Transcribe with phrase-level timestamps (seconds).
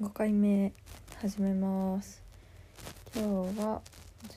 [0.00, 0.72] 5回目
[1.20, 2.22] 始めます。
[3.14, 3.82] 今日は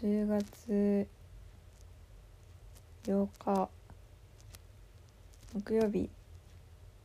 [0.02, 1.08] 10月
[3.06, 3.70] 8日
[5.54, 6.10] 木曜日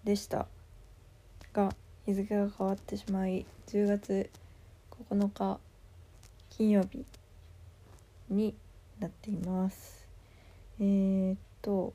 [0.02, 0.48] でした
[1.52, 1.72] が
[2.04, 4.29] 日付が変わってしまい10月
[5.09, 5.61] 9日
[6.50, 7.04] 金曜日
[8.29, 8.56] に
[8.98, 10.09] なっています。
[10.81, 11.93] えー、っと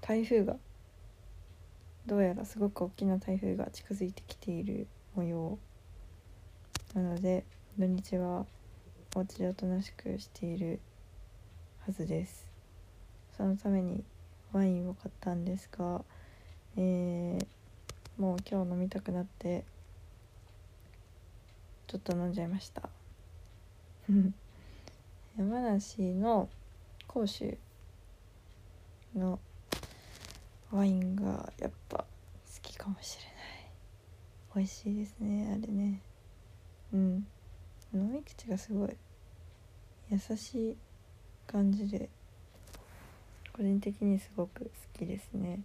[0.00, 0.56] 台風が
[2.06, 5.58] どうやらすごく大きな台風が近づいてきている模様
[6.94, 7.44] なので
[7.78, 8.44] 土日は
[9.16, 10.80] お家でおとなしくしている
[11.86, 12.46] はずです。
[13.36, 14.04] そのために
[14.52, 16.02] ワインを買ったんですが、
[16.76, 17.46] えー、
[18.18, 19.64] もう今日飲みたくなって
[21.86, 22.88] ちょっと飲んじゃいました。
[25.38, 26.48] 山梨の
[27.08, 27.56] 甲州
[29.14, 29.38] の
[30.74, 32.04] ワインがやっぱ好
[32.60, 33.34] きかもしれない。
[34.56, 36.00] 美味しいですねあれね。
[36.92, 37.26] うん。
[37.94, 38.96] 飲み口がすごい
[40.10, 40.76] 優しい
[41.46, 42.08] 感じで
[43.56, 45.60] 個人的にすごく好きですね。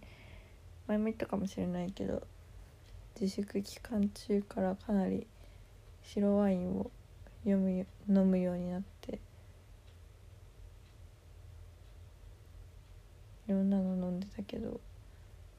[0.86, 2.22] 前も言ったかもしれないけど
[3.20, 5.26] 自粛期間中からかなり
[6.04, 6.88] 白ワインを
[7.42, 9.18] 読む飲むようになって
[13.48, 14.80] いろんなの飲んでたけど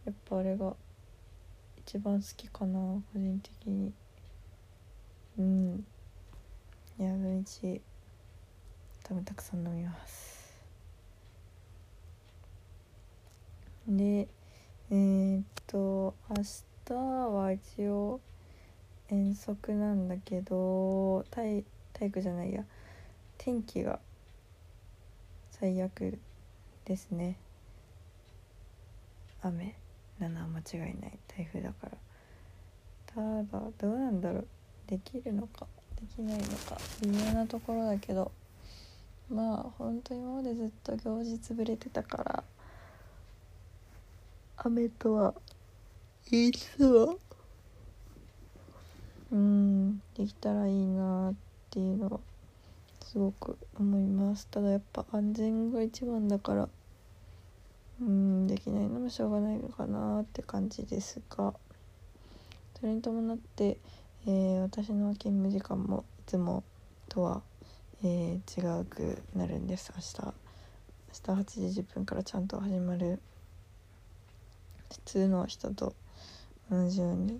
[0.05, 0.75] やっぱあれが
[1.77, 2.79] 一番好きかな
[3.13, 3.93] 個人的に。
[5.37, 5.85] うん。
[6.99, 7.81] いや土日
[9.03, 10.41] 多分たくさん飲みます。
[13.87, 14.27] で
[14.89, 16.35] えー、っと明
[16.85, 18.19] 日は一応
[19.09, 21.63] 遠足なんだけど体
[21.93, 22.63] 体育じゃないや。
[23.37, 23.99] 天気が
[25.49, 26.19] 最悪
[26.85, 27.37] ですね。
[29.41, 29.80] 雨。
[30.21, 31.19] なのは間違いない。
[31.27, 31.97] 台風だから。
[33.07, 34.47] ただどうなんだろう。
[34.87, 35.67] できるのか。
[35.99, 36.77] できないのか。
[37.01, 38.31] 微妙なところだけど。
[39.29, 42.43] まあ本当今までずっと行事潰れてたから。
[44.57, 45.33] 雨とは
[46.29, 47.15] 言いつつは
[49.31, 51.33] うんできたらいいなっ
[51.71, 52.19] ていうのは
[53.03, 54.47] すごく思います。
[54.47, 56.69] ただやっぱ安全が一番だから。
[58.01, 61.53] うんできないのもしょうがないのかなって感じですが。
[62.79, 63.77] それに伴って、
[64.25, 66.63] えー、私の勤務時間もいつも
[67.09, 67.43] とは、
[68.03, 69.93] えー、違うくなるんです。
[69.95, 70.33] 明日
[71.29, 73.19] 明日8時10分からちゃんと始まる。
[74.91, 75.93] 普通の人と
[76.71, 77.39] 同じように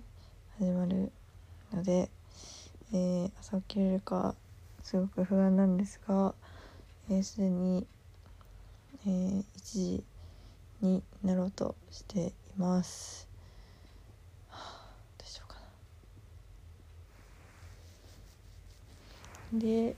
[0.58, 1.10] 始まる
[1.72, 2.08] ので、
[2.92, 4.34] えー、朝起きれるか
[4.82, 6.34] すごく不安なんですが
[7.22, 7.86] すで、えー、に、
[9.06, 10.04] えー、1時
[10.82, 13.28] になろうとしています。
[14.50, 14.56] ど
[15.24, 15.56] うしようか
[19.52, 19.58] な。
[19.58, 19.94] で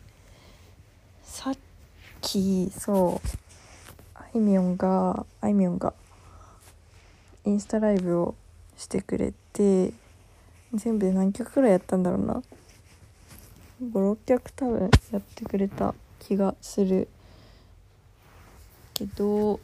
[1.23, 1.55] さっ
[2.21, 3.29] きそう
[4.15, 5.93] あいみょんがあいみょんが
[7.45, 8.35] インスタライブを
[8.77, 9.93] してくれて
[10.73, 12.43] 全部で何曲くらいやったんだろうな
[13.83, 17.09] 56曲多分やってくれた気がする
[18.95, 19.61] けど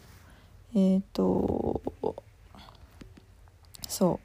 [0.74, 1.80] えっ、ー、と
[3.88, 4.20] そ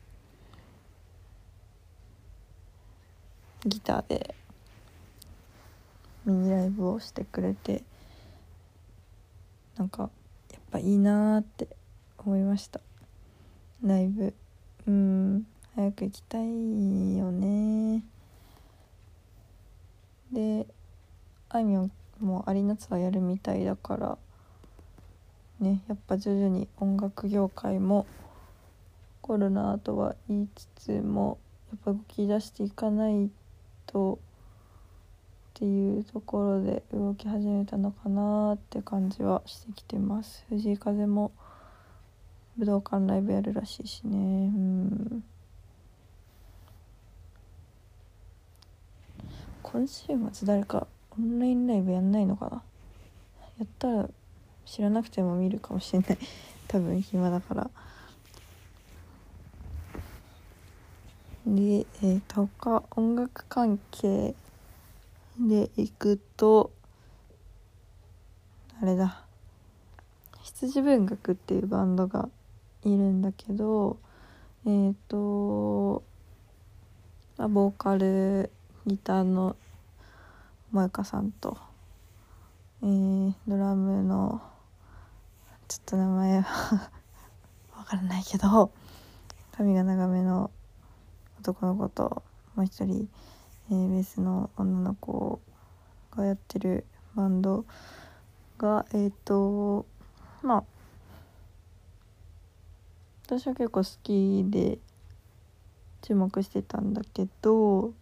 [3.64, 3.70] う。
[3.70, 4.36] ギターで
[6.26, 7.82] ミニライブをしてくれて
[9.76, 10.10] なんか
[10.52, 11.68] やっぱいいなーって
[12.20, 12.80] 思いました。
[13.84, 14.34] ライブ。
[14.88, 15.48] うん。
[15.76, 18.04] 早く行きたいよね。
[20.32, 20.68] で
[21.50, 24.18] あいみょんもアリーナツアーやるみたいだから
[25.60, 28.06] ねやっぱ徐々に音楽業界も
[29.22, 31.38] コロナとは言いつつも
[31.72, 33.30] やっぱ動き出していかない
[33.88, 34.20] と
[35.56, 40.46] っていうところで動き始めたのかなって感じはしてきてます。
[40.50, 41.32] 藤井風も
[42.58, 44.18] 武道館ライブやるらしいしね。
[44.18, 45.24] うん。
[49.64, 50.88] 今週末誰か
[51.18, 52.62] オンラインライブやんないのかな。
[53.58, 54.09] やったら
[54.66, 56.17] 知らなくても見るかもしれない。
[56.67, 57.70] 多分暇だから。
[61.46, 64.34] でえー、と他音楽関係
[65.40, 66.72] でいくと
[68.82, 69.23] あれだ。
[70.44, 72.29] 羊文学っていうバンドが
[72.84, 73.97] いるんだけど
[74.66, 76.03] えっ、ー、と、
[77.38, 78.50] まあ、ボーカル
[78.88, 79.56] ギターの
[80.72, 81.58] 萌香さんと、
[82.82, 84.41] えー、ドラムの
[85.67, 86.91] ちょっと名前は
[87.76, 88.72] わからないけど
[89.52, 90.52] 髪が長めの
[91.40, 92.22] 男の子と
[92.56, 93.09] もう一人、
[93.72, 95.40] えー、ベースの女の子
[96.12, 96.85] がやってる
[97.16, 97.66] バンド
[98.59, 99.88] がえっ、ー、と
[100.44, 100.64] まあ
[103.26, 104.78] 私は結構好きで
[106.03, 107.94] 注目してたんだけど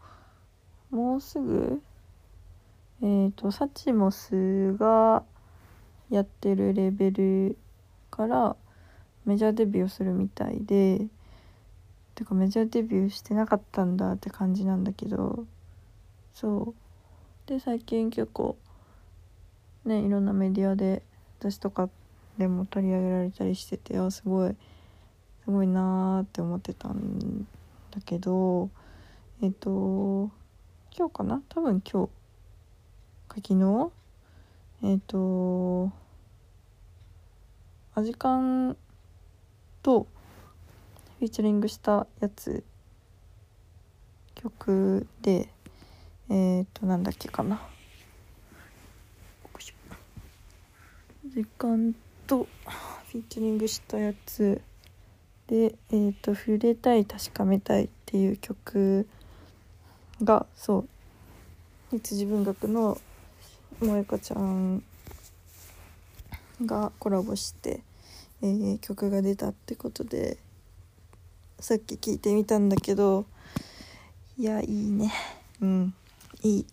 [0.92, 1.82] もうすぐ
[3.02, 5.24] えっ、ー、とサチモスが
[6.14, 7.58] やってるレベル
[8.12, 8.56] から
[9.26, 11.08] メジャーデビューをするみたいで
[12.14, 15.46] てかメジャーデビューしてなかったんだって感じなんだけど
[16.34, 17.50] そう。
[17.50, 18.56] で最近結構
[19.86, 21.02] ねいろんなメディアで
[21.40, 21.90] 私とか
[22.38, 24.56] でも取り上げられたりしててあすごい
[25.44, 27.48] すごいなーって思ってたん
[27.92, 28.70] だけど
[29.42, 30.30] えっ、と
[30.96, 31.42] 今日かな？
[31.50, 32.10] 多分今日
[33.28, 33.36] か。
[33.38, 33.92] 昨日？
[34.84, 35.92] えっ、と
[37.96, 38.76] アジカン
[39.84, 40.08] と
[41.20, 42.64] フィーチャリングしたやつ
[44.34, 45.48] 曲で
[46.30, 47.62] えっ、となんだっけかな。
[51.26, 51.96] 時間
[52.26, 52.48] と
[53.10, 54.62] フィーチャリングしたやつ
[55.48, 59.08] で「えーと、触れたい確かめたい」っていう曲
[60.24, 60.90] がそう。
[61.92, 63.00] 羊文学の
[63.80, 64.84] 萌香ちゃん
[66.66, 67.82] がコラボして、
[68.42, 70.38] えー、曲が出たってことで
[71.60, 73.26] さっき聞いてみたんだけど
[74.38, 75.12] いやいいね。
[75.62, 75.94] うん
[76.42, 76.66] いい。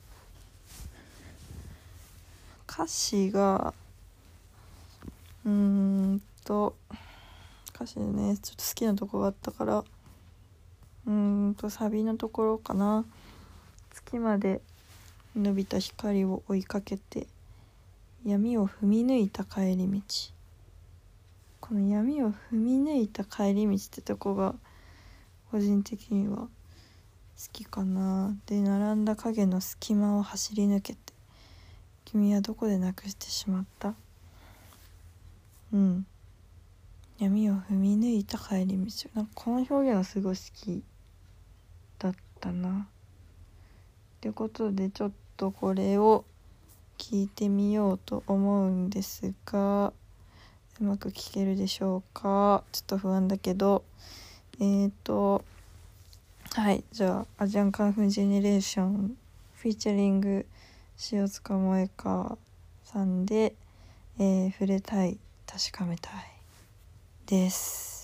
[2.69, 3.75] 歌詞が
[5.45, 6.75] うーんと
[7.75, 13.05] 歌詞でねちょっと好きなとこがあったからうーんとサビのところかな。
[13.93, 14.61] 月まで
[15.37, 17.27] 伸びた光を追いかけて
[18.31, 20.01] 闇を踏み抜いた帰り道。
[21.61, 24.55] この闇を踏み抜いた帰り道ってとこが
[25.51, 26.49] 個人的には好
[27.53, 31.13] きかなで並んだ影の隙間を走り抜けて
[32.05, 33.95] 君はどこでなくしてしまった？
[35.73, 36.07] うん。
[37.19, 39.11] 闇を踏み抜いた帰り道。
[39.15, 40.85] なんかこの表現はすごい好き
[41.99, 42.69] だったな。
[42.79, 46.25] ってことでちょっとこれを
[47.01, 49.95] 聞いてみようと思うんですが
[50.79, 52.63] うまく聞けるでしょうか？
[52.73, 53.83] ちょっと不安だけど。
[54.61, 55.43] えっ、ー、と
[56.53, 59.17] はいじゃあアジアンカンフージェネレーション
[59.55, 60.45] フィーチャリング
[61.11, 62.37] 塩塚モエカ
[62.85, 63.55] さんで、
[64.19, 66.13] えー、触れたい確かめたい
[67.27, 68.00] です。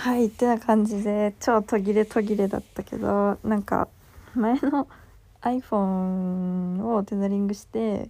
[0.00, 3.86] はいってな感じで超途切れ途切れだったけどなんか
[4.34, 4.88] 前の
[5.42, 8.08] iPhone をテザリングして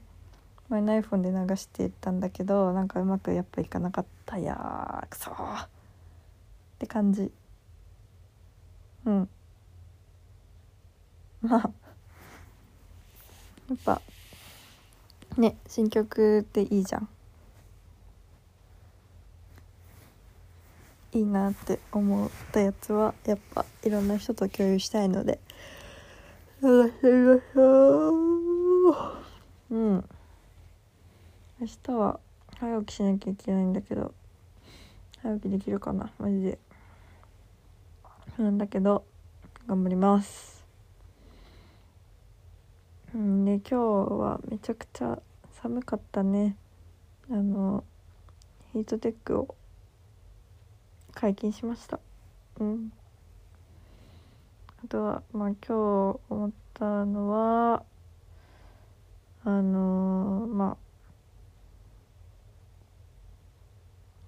[0.68, 5.68] 前の iPhone で流してたんだけどなんかうまくやっぱいかなかったやくそっ
[6.78, 7.32] て感じ。
[9.04, 9.28] うん。
[11.42, 11.70] まあ
[13.68, 14.00] やっぱ
[15.36, 17.08] ね新曲っていいじゃん。
[21.12, 25.40] いいなって思ったやつはやっぱいろんな人と共有したいので。
[26.62, 29.16] 流してみましょう
[29.70, 30.04] うん。
[31.60, 32.20] 明日は
[32.58, 34.14] 早起きしなきゃいけないんだけど。
[35.22, 36.58] 早起きできるかなマジで。
[38.38, 39.04] なんだけど
[39.66, 40.64] 頑張ります。
[43.14, 45.20] うんで今日はめちゃくちゃ
[45.60, 46.56] 寒かったね。
[47.30, 47.82] あの
[48.72, 49.56] ヒートテックを
[51.20, 52.00] 解禁しました。
[52.60, 52.90] うん。
[54.82, 57.82] あとはまあ今日思ったのは
[59.44, 60.76] あのー、まあ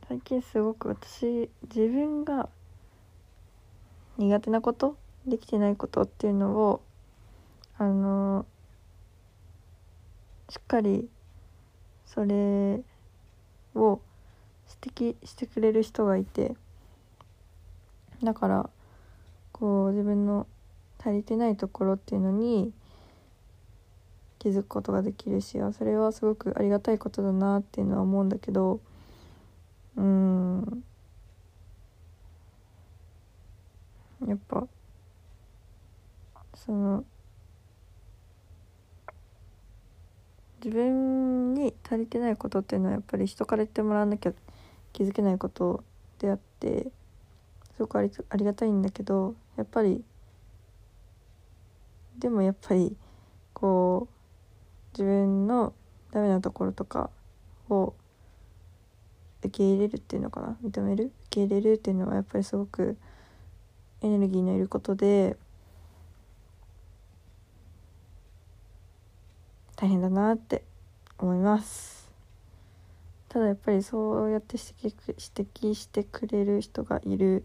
[0.06, 2.50] 最近すごく私自分が
[4.18, 6.82] 苦手なことできてないことっていうのを
[7.78, 8.44] あの、
[10.50, 11.08] しっかり
[12.04, 12.82] それ
[13.74, 14.02] を
[14.84, 16.54] 指摘してくれる人がいて
[18.22, 18.70] だから
[19.52, 20.46] こう自分の
[20.98, 22.72] 足りてないところっていうのに
[24.38, 28.80] 気づくことができるしそれはすごくありがたいことだなっていうのは思うんだけど
[29.96, 30.84] うん。
[34.26, 34.66] やっぱ
[36.54, 37.04] その
[40.64, 44.32] 自分に足りてないことっていうのはやっぱり人から言ってもらわなきゃ
[44.92, 45.82] 気づけないこと
[46.20, 46.86] であって
[47.82, 50.02] ごくありありがたいんだけどやっぱり
[52.18, 52.96] でもやっぱり
[53.52, 55.72] こう自分の
[56.10, 57.10] ダメなところとか
[57.68, 57.94] を
[59.40, 61.06] 受け入れるっていうのかな認める？
[61.06, 62.96] 受け入れるっていうのはやっぱりすごく
[64.02, 65.36] エネルギーのいることで
[69.76, 70.62] 大変だなって
[71.18, 72.02] 思います。
[73.28, 77.44] ただやっぱりそうやって指摘してくれる人がいる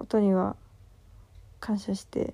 [0.00, 0.56] ことには
[1.60, 2.32] 感謝して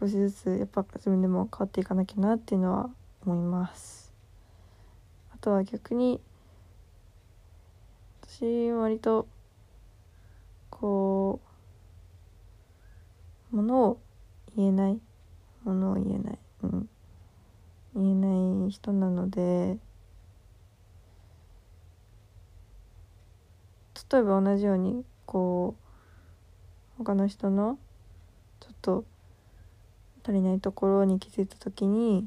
[0.00, 2.90] 少しずつやっぱ自分でも変わっていかなきゃなっていうのは
[3.24, 4.12] 思います。
[5.32, 6.20] あとは逆に
[8.24, 9.28] 私割と
[10.70, 11.38] こ
[13.52, 14.00] うものを
[14.56, 14.98] 言えない
[15.62, 16.88] ものを言えないうん
[17.94, 19.78] 言えない人なので
[24.10, 25.81] 例えば同じようにこう
[27.02, 27.78] 他の人の
[28.60, 29.04] ちょっと
[30.24, 32.26] 足りないところに気づいた時に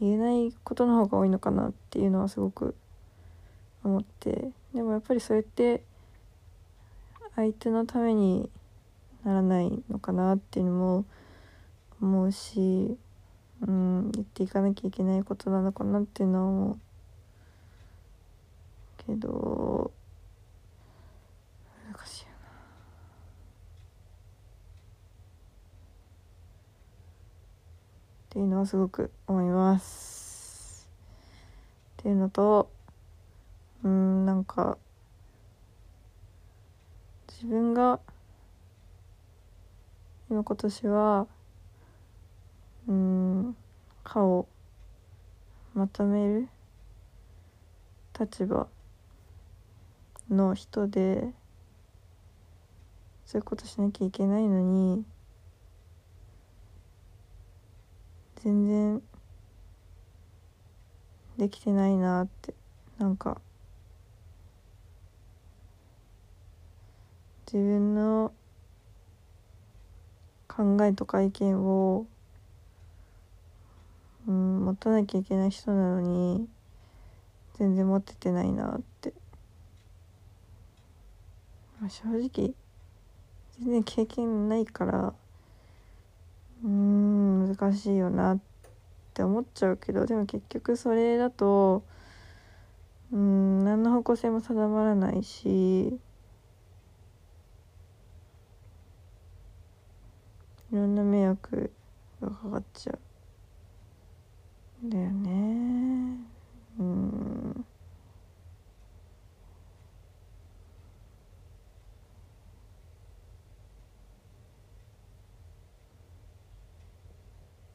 [0.00, 2.74] 言えないことの方が多いのかなっていうのはすごく
[3.84, 5.82] 思ってでもやっぱりそれって
[7.34, 8.48] 相手のために
[9.24, 11.04] ならないのかなっていうのも
[12.00, 12.96] 思うし、
[13.66, 16.78] うん、言っていかなきゃいけないことなのかなっていうのは思う
[19.06, 19.90] けど
[28.32, 30.88] っていうのはすごく思います。
[31.98, 32.70] っていうのと
[33.84, 34.78] うんなんか
[37.28, 38.00] 自分が
[40.30, 41.26] 今今年は
[42.88, 43.56] うん
[44.02, 44.48] 歯を
[45.74, 46.48] まとめる
[48.18, 48.66] 立場
[50.30, 51.34] の人で
[53.26, 55.04] そういうことしなきゃいけないのに
[58.44, 59.02] 全然
[61.38, 62.52] できてないなって
[62.98, 63.40] なんか
[67.46, 68.32] 自分の
[70.48, 72.06] 考えとか意見を、
[74.26, 76.48] うん、持たなきゃいけない人なのに
[77.58, 79.12] 全然持っててないなって、
[81.80, 82.54] まあ、正直
[83.60, 85.14] 全然経験ないから
[86.64, 88.38] うん難しいよなっ
[89.14, 91.84] て思っちゃうけどでも結局それだと
[93.12, 96.00] うん何の方向性も定まらないしい
[100.72, 101.70] ろんな迷惑
[102.20, 102.98] がかかっちゃう
[104.88, 106.16] だよね。
[106.78, 107.64] うん。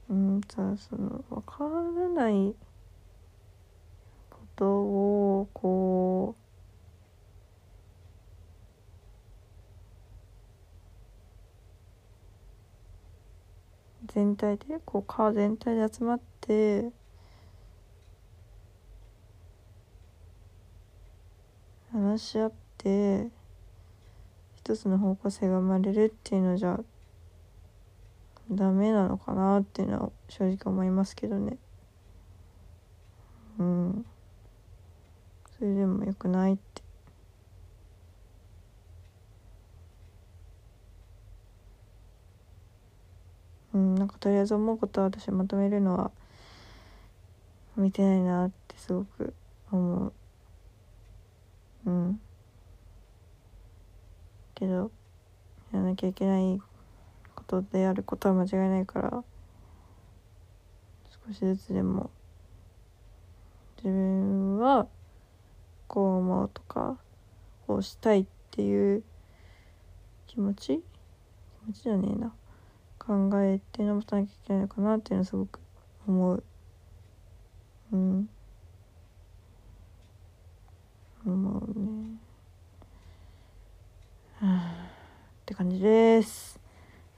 [0.10, 2.56] うんさその分からない
[4.30, 6.48] ことをこう
[14.14, 16.90] 全体でこう川全体で集まって
[21.92, 23.28] 話し合って
[24.56, 26.80] 一つの方向性が生まれるっていうのじゃ
[28.50, 31.58] ダメなのかなっていうのは正直思いますけどね。
[33.60, 34.06] うん。
[35.58, 36.82] それでもよくないって。
[43.74, 46.12] うんなんかとりあえず思うことを私まとめるのは
[47.76, 49.34] 見てないなってすごく
[49.72, 50.14] 思う。
[51.86, 52.20] うん。
[54.56, 54.92] けど
[55.72, 56.60] やらなきゃいけない
[57.48, 59.24] ことであることは間違いないから
[61.28, 62.10] 少しずつでも
[63.78, 64.88] 自分は
[65.88, 66.98] こう思うとか
[67.66, 69.04] こうしたいっていう
[70.28, 72.34] 気持ち気持ちじゃねえな。
[73.00, 75.62] 考えていうのもしなきゃいけないのかなっていうのはすごく
[76.06, 76.44] 思う。
[77.94, 78.30] うん。
[81.26, 82.20] 思うね。
[84.42, 84.88] はあ
[85.42, 86.67] って感じです。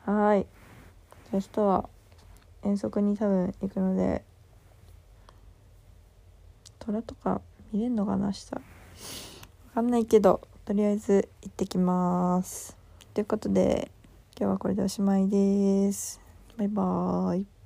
[0.10, 0.48] はい。
[1.32, 1.88] 明日は
[2.64, 4.24] 遠足に多分行くので
[6.80, 8.56] 虎とか見れんのかな明日。
[8.56, 8.62] わ
[9.76, 12.76] かんないけどとりあえず行ってきます。
[13.14, 13.92] ということで
[14.36, 16.20] 今日はこれでおしまいです。
[16.58, 17.59] バイバーイ。